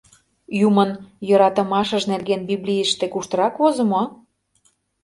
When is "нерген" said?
2.11-2.41